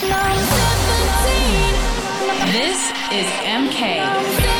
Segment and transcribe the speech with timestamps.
[0.00, 0.10] This
[3.10, 4.57] is MK.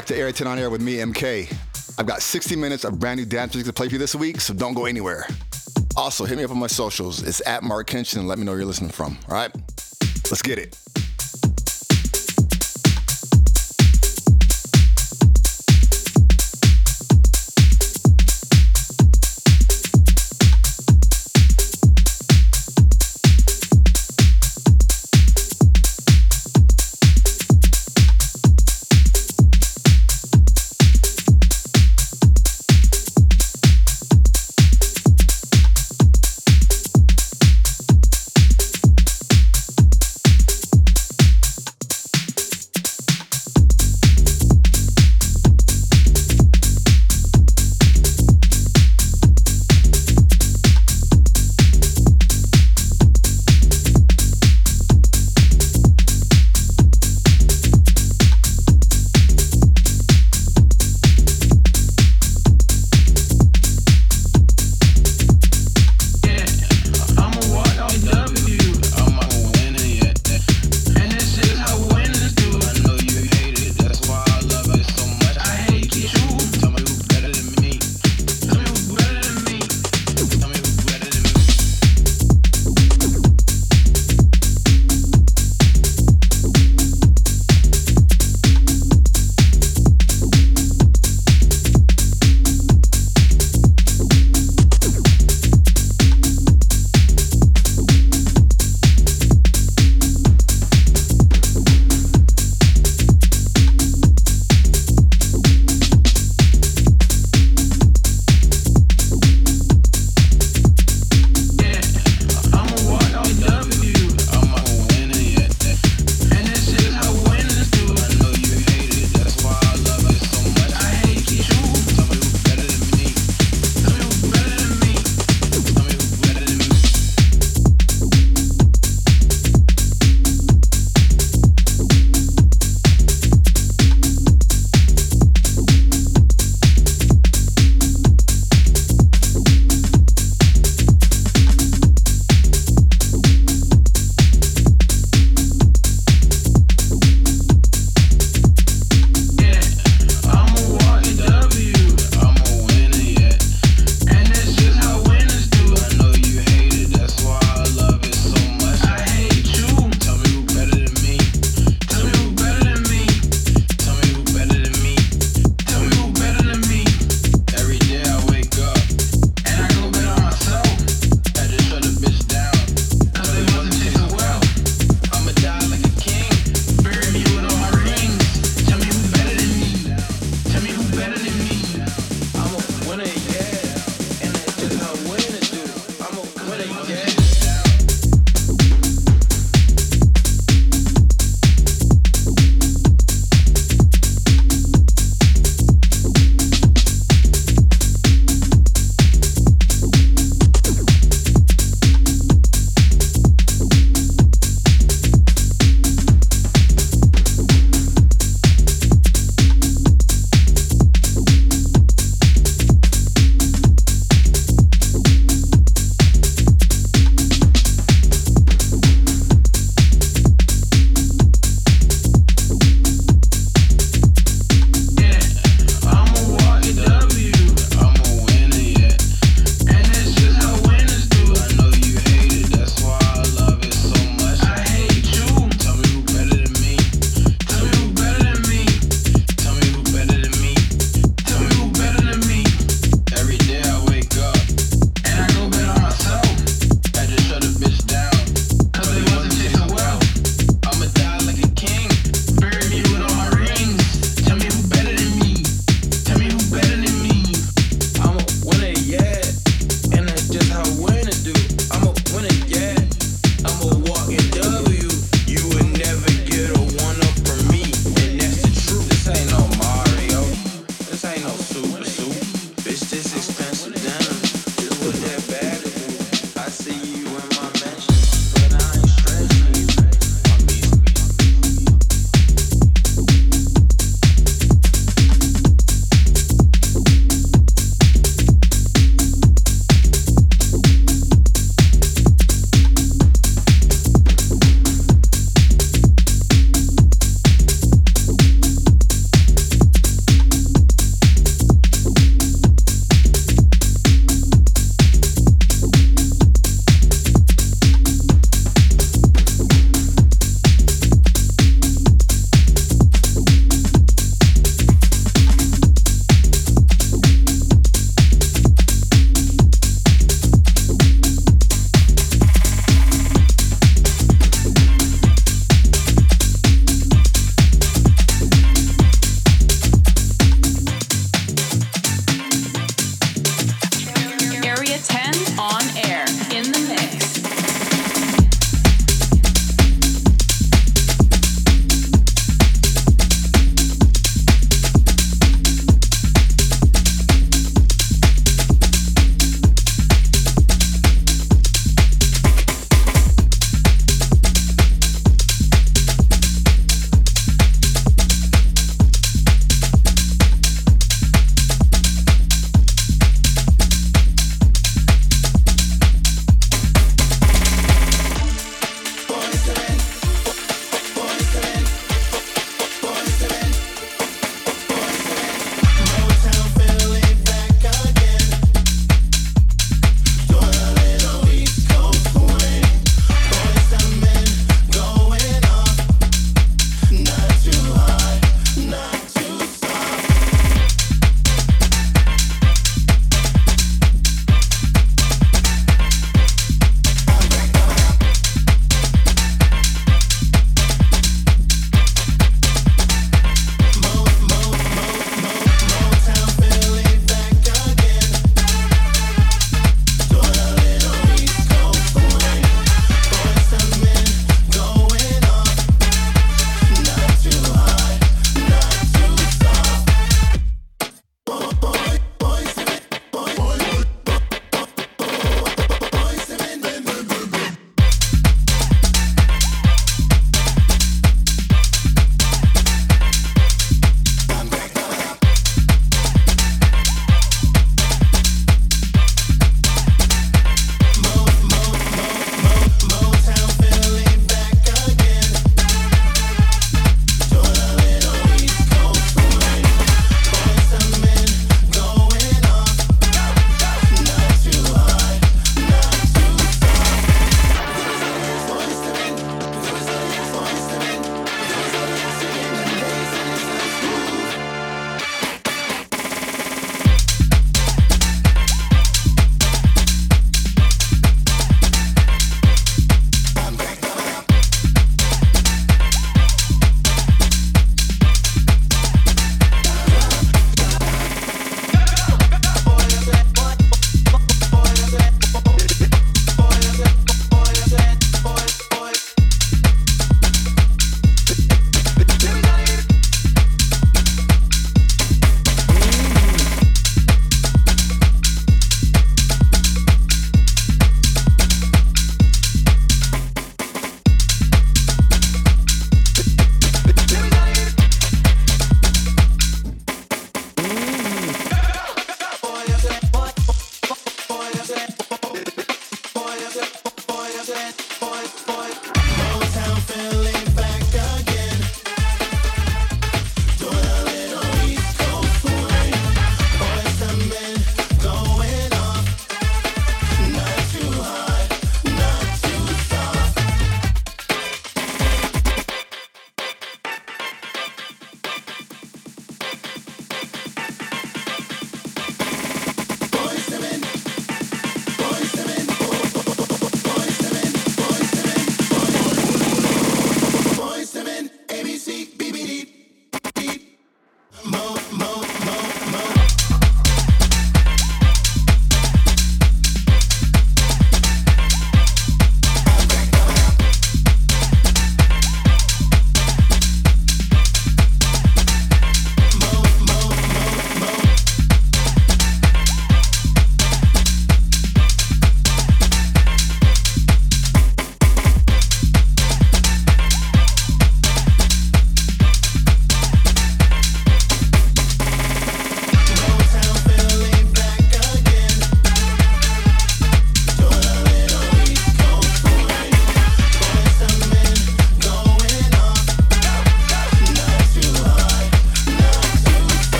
[0.00, 1.52] Back to Area 10 on Air with me, MK.
[1.98, 4.40] I've got 60 minutes of brand new dance music to play for you this week,
[4.40, 5.26] so don't go anywhere.
[5.94, 7.22] Also, hit me up on my socials.
[7.22, 9.18] It's at Marc Kinchen and let me know where you're listening from.
[9.28, 9.54] All right?
[10.30, 10.78] Let's get it.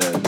[0.00, 0.27] yeah.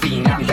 [0.00, 0.49] Rovina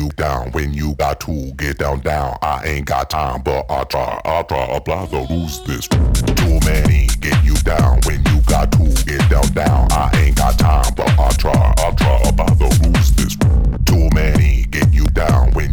[0.00, 2.38] you down when you got to get down down.
[2.40, 5.88] I ain't got time, but I try, I try, apply the rules this.
[5.88, 9.88] Too many get you down when you got to get down down.
[9.92, 13.36] I ain't got time, but I try, I try, about the rules this.
[13.84, 15.69] Too many get you down when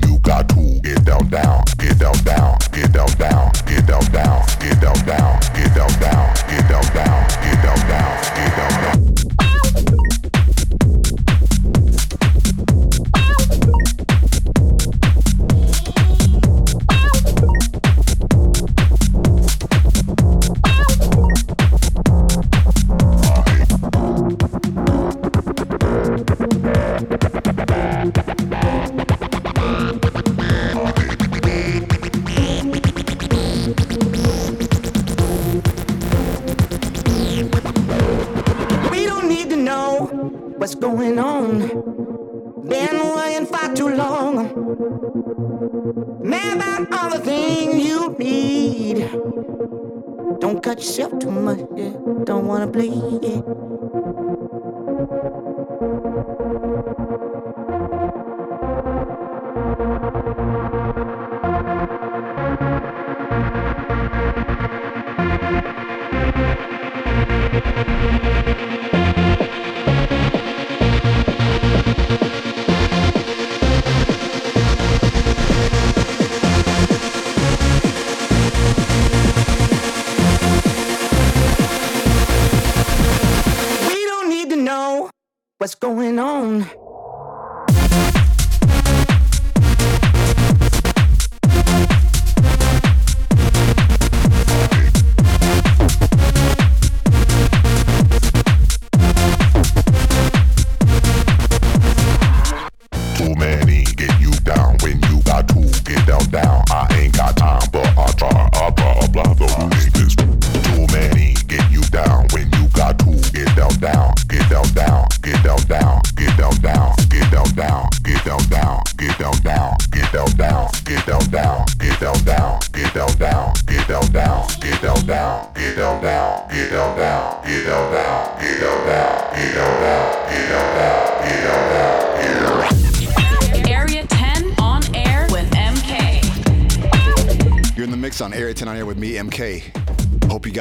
[50.78, 51.60] yourself too much.
[51.76, 51.94] Yeah.
[52.24, 53.24] Don't wanna bleed.
[53.24, 53.42] Yeah.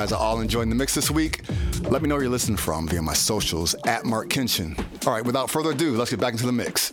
[0.07, 1.41] Guys are all enjoying the mix this week.
[1.91, 4.79] Let me know where you're listening from via my socials at Marc Kinchen.
[5.05, 6.93] All right, without further ado, let's get back into the mix.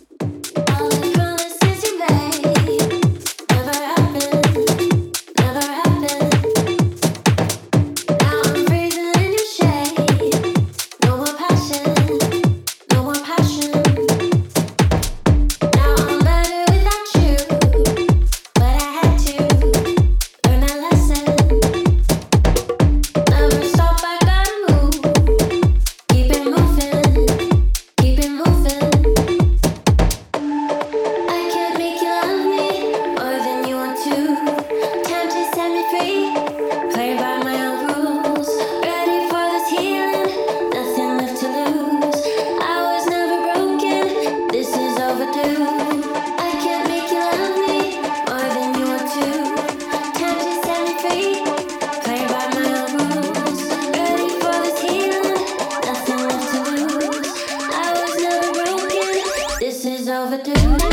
[60.37, 60.92] the tender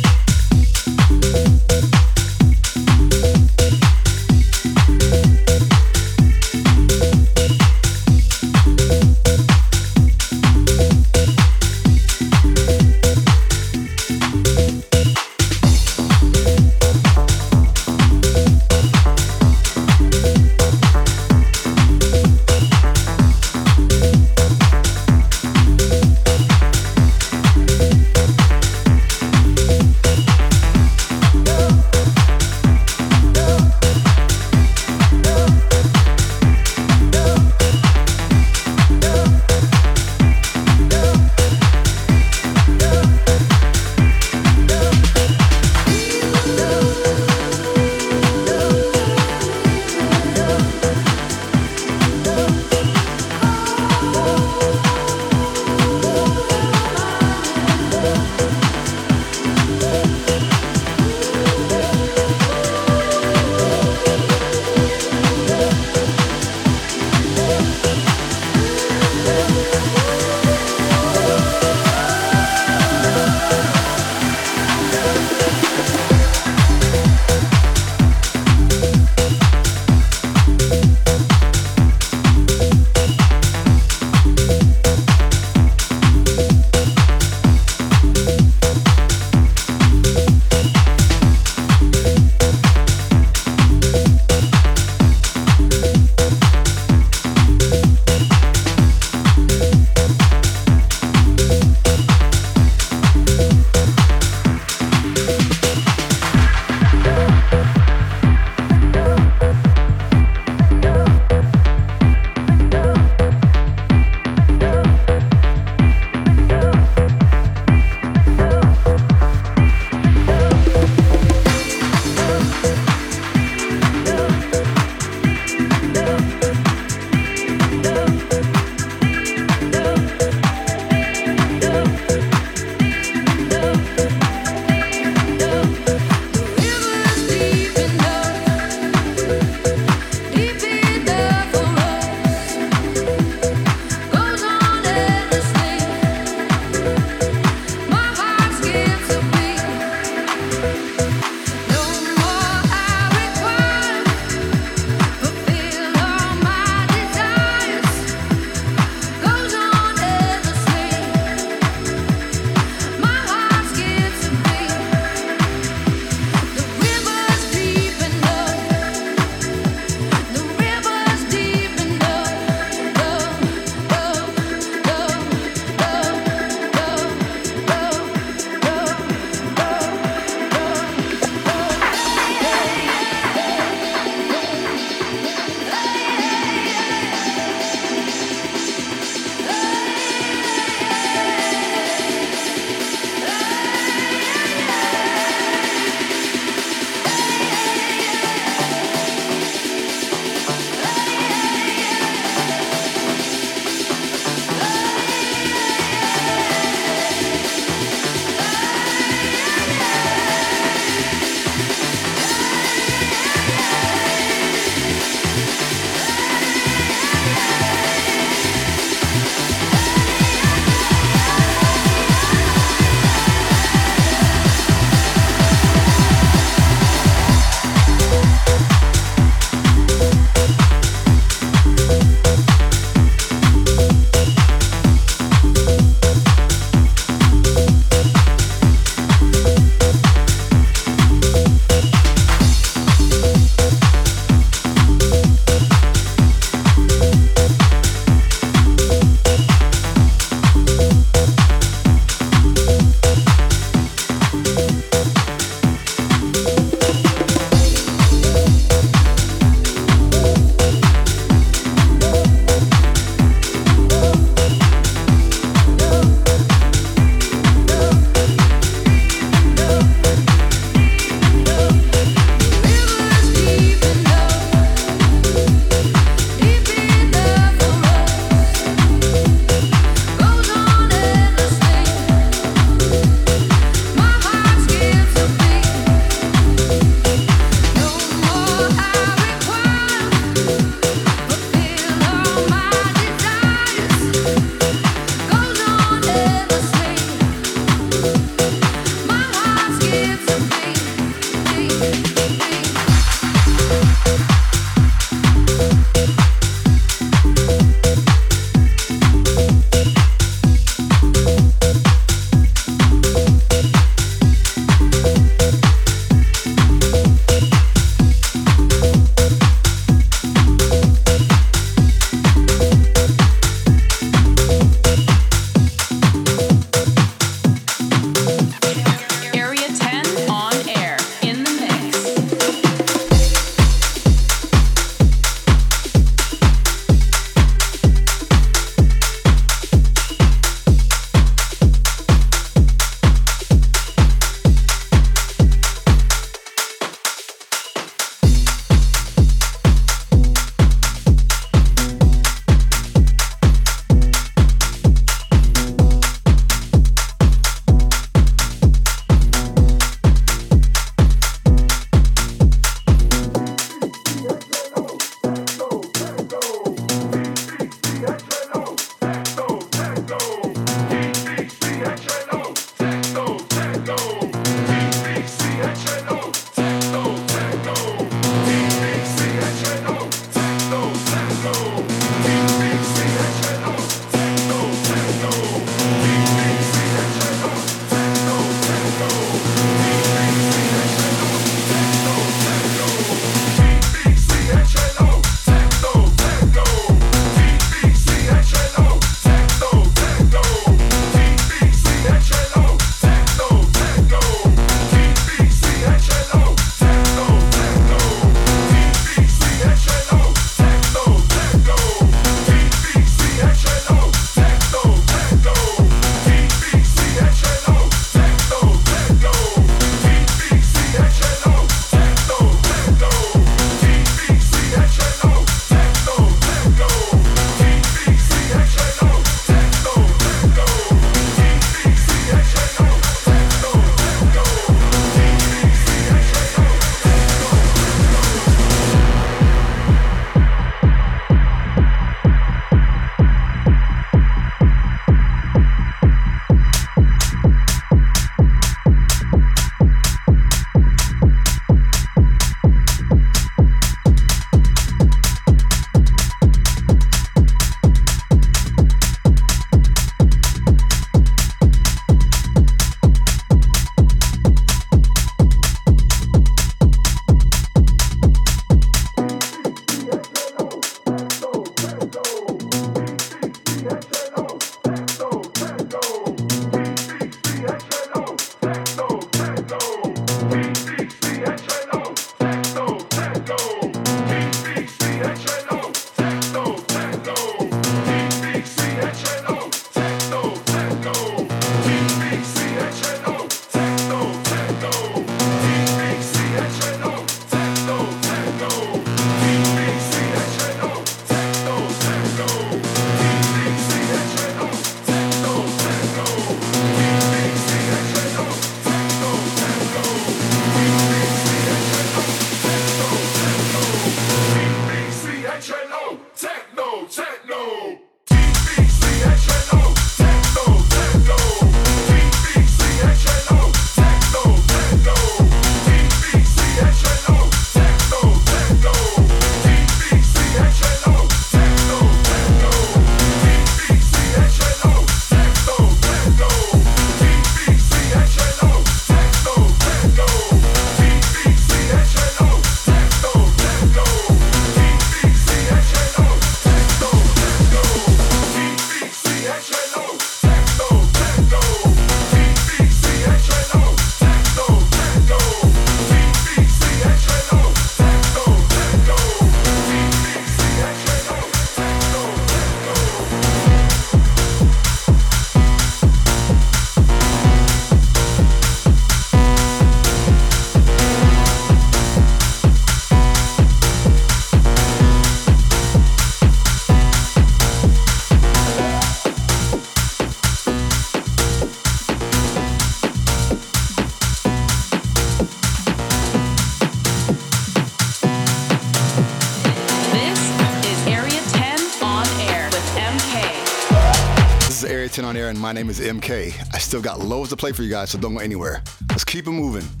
[595.81, 596.53] name is MK.
[596.75, 598.83] I still got loads to play for you guys, so don't go anywhere.
[599.09, 600.00] Let's keep it moving.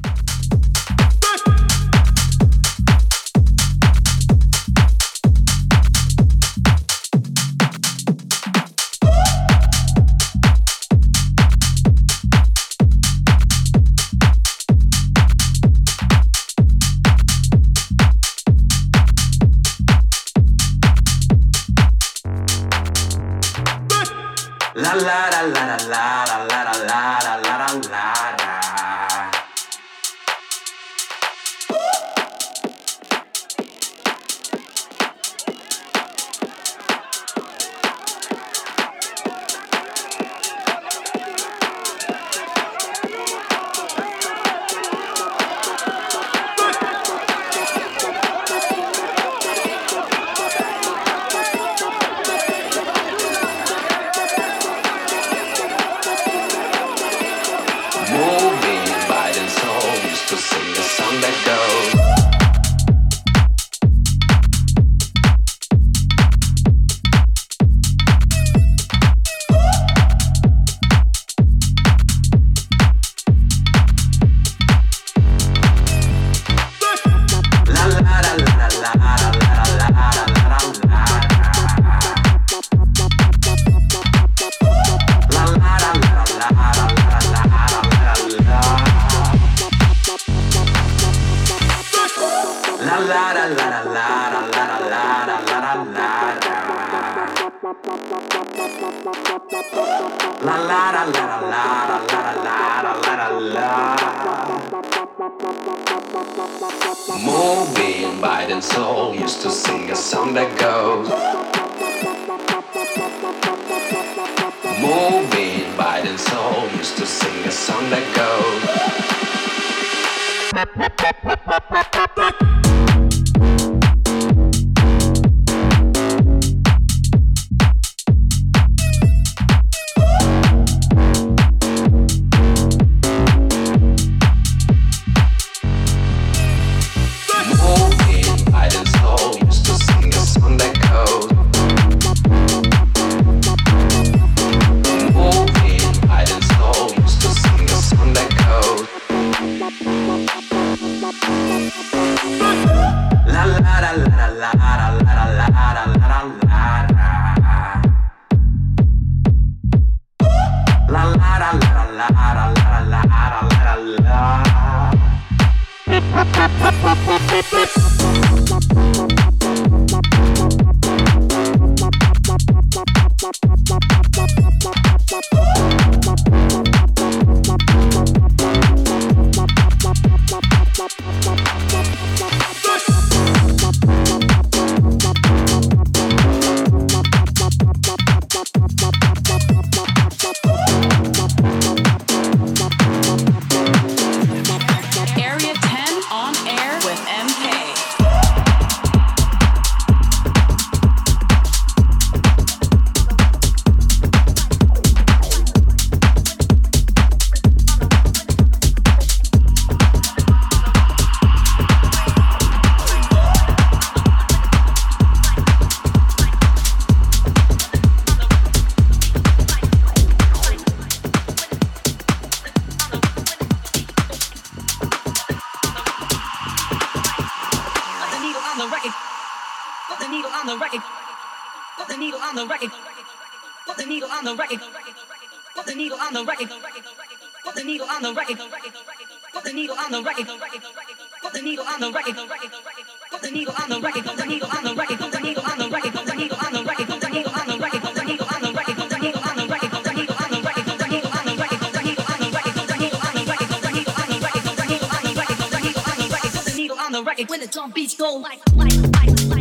[258.61, 259.40] Like like like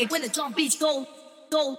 [0.00, 1.06] rock when the drum beats go,
[1.50, 1.78] go.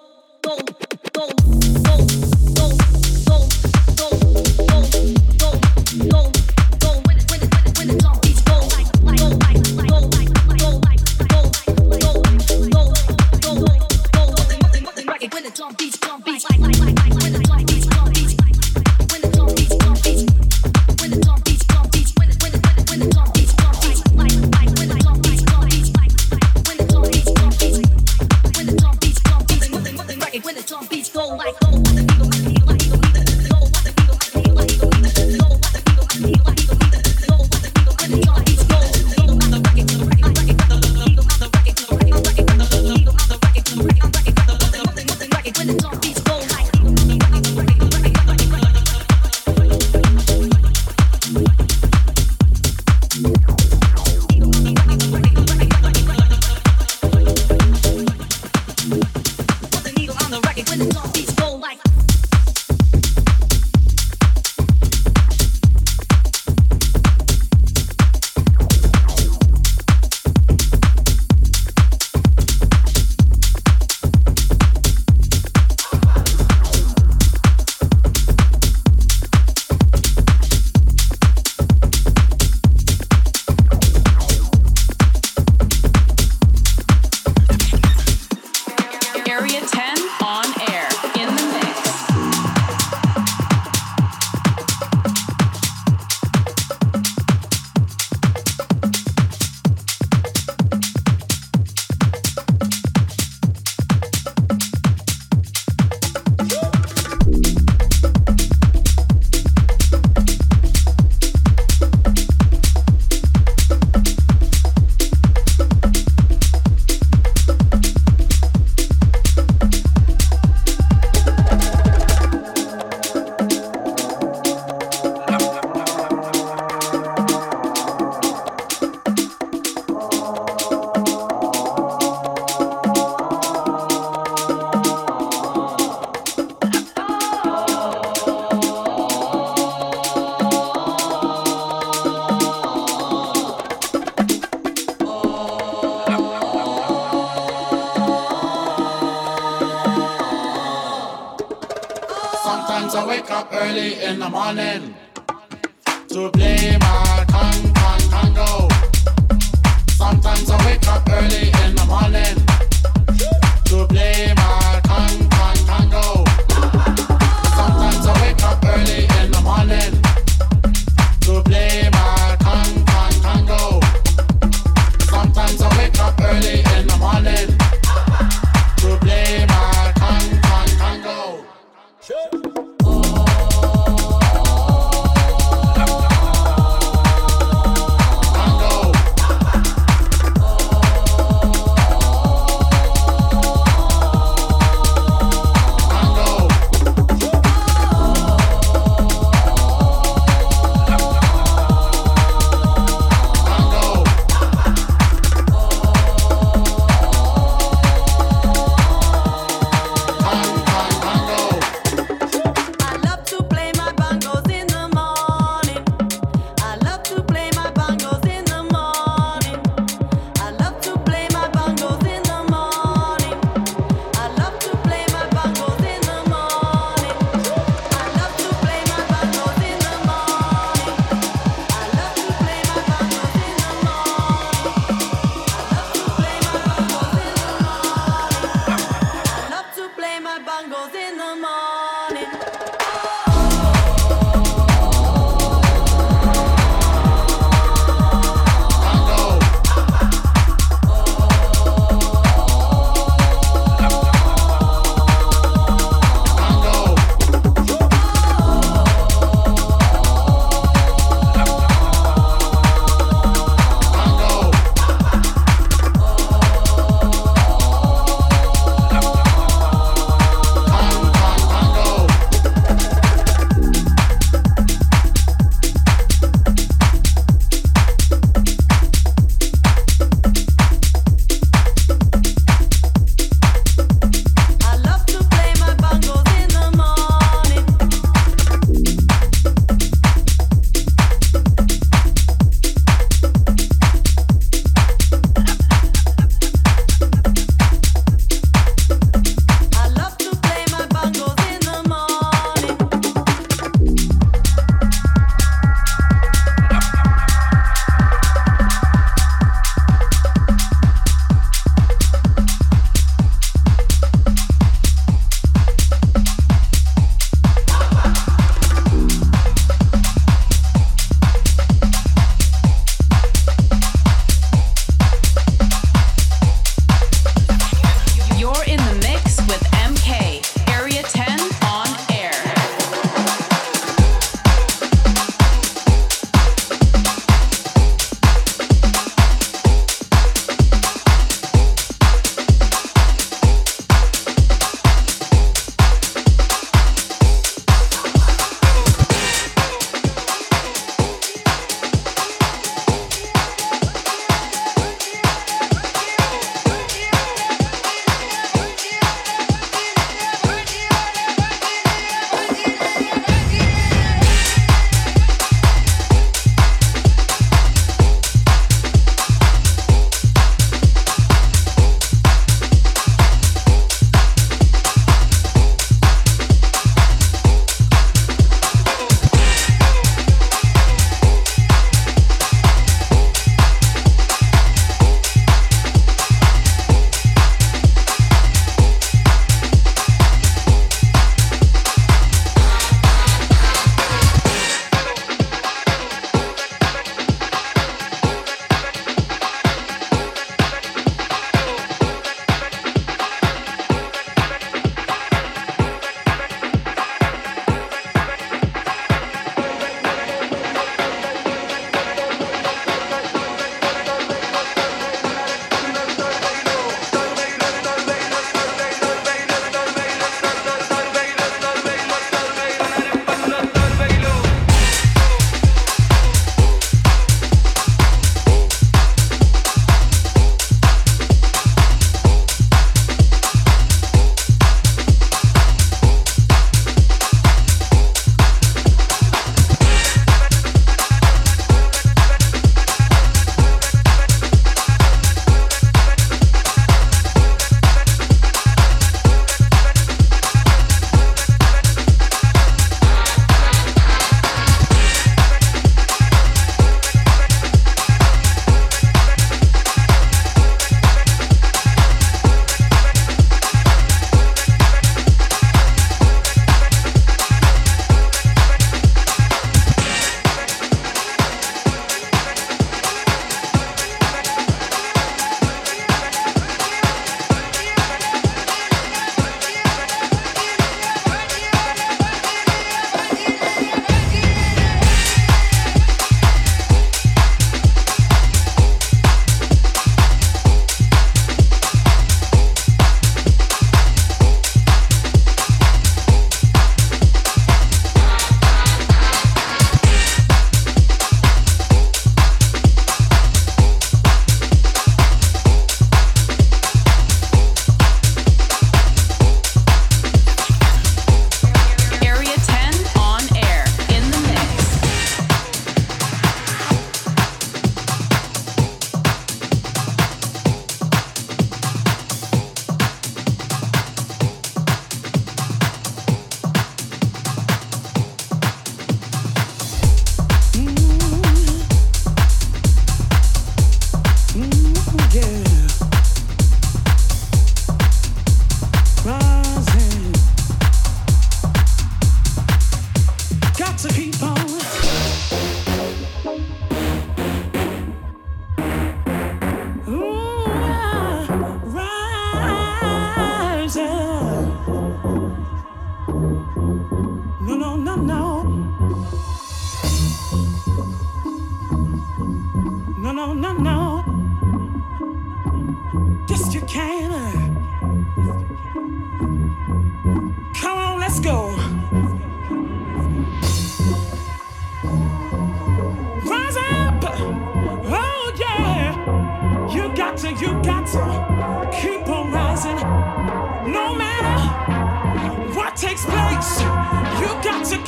[558.21, 558.48] No.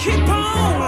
[0.02, 0.81] keep on.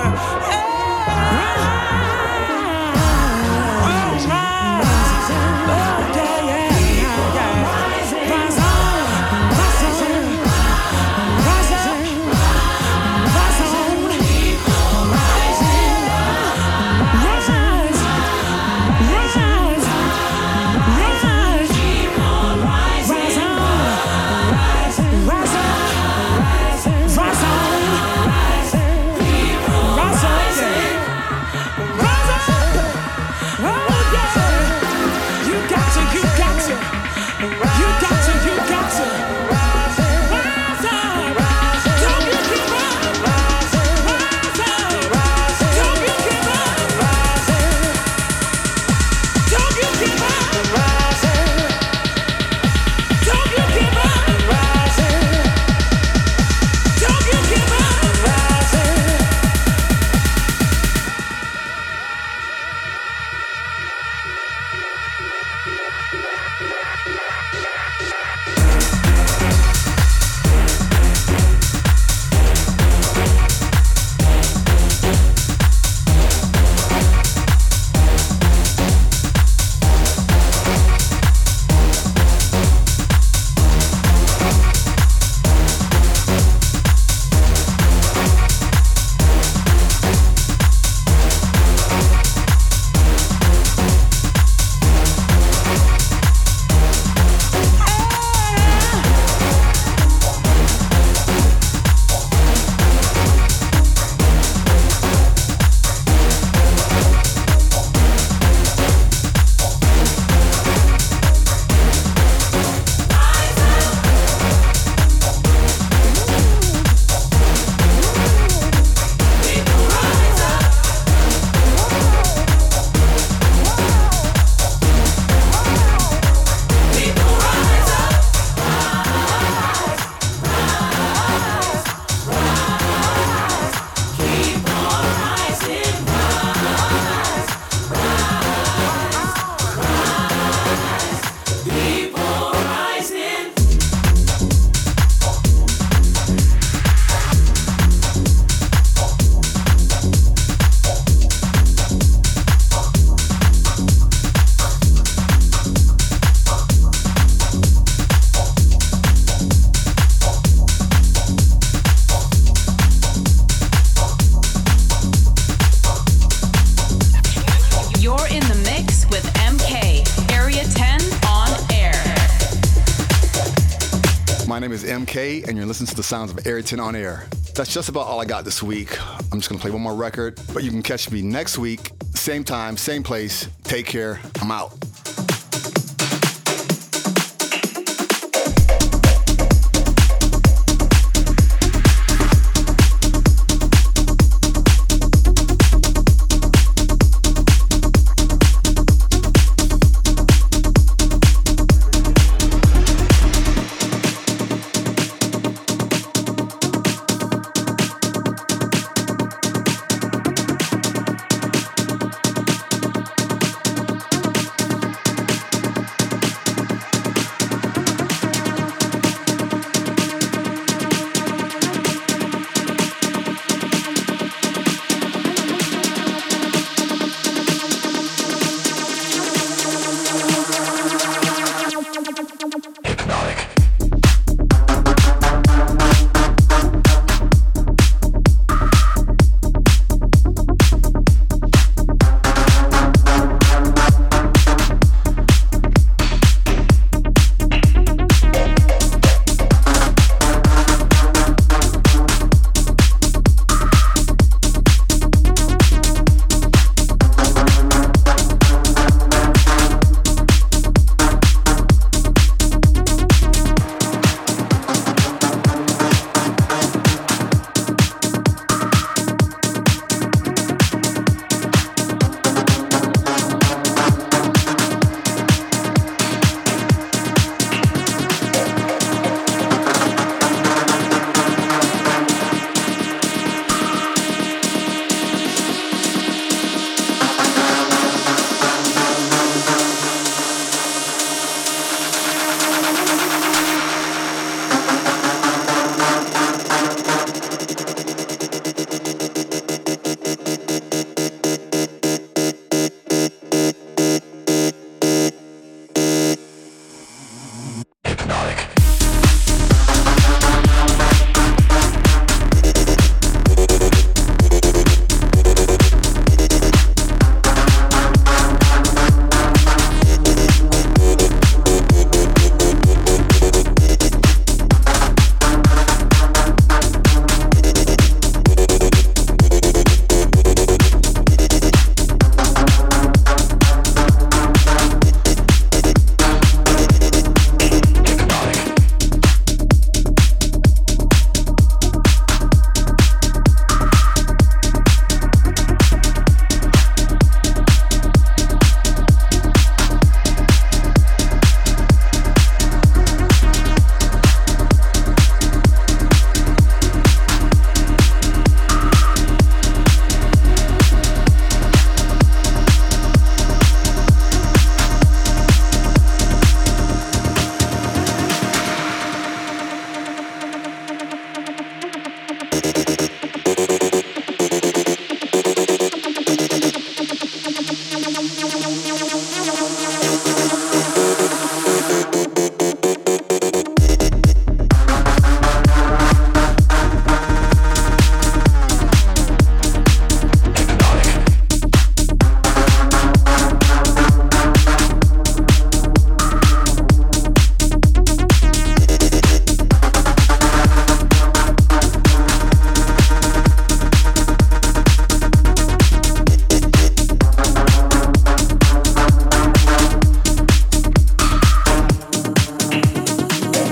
[175.16, 177.28] And you're listening to the sounds of AREA10 on air.
[177.54, 179.00] That's just about all I got this week.
[179.32, 182.44] I'm just gonna play one more record, but you can catch me next week, same
[182.44, 183.48] time, same place.
[183.64, 184.20] Take care.
[184.42, 184.83] I'm out.